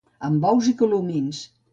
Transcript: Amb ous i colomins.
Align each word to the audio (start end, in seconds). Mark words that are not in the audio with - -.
Amb 0.27 0.47
ous 0.51 0.69
i 0.71 0.73
colomins. 0.79 1.43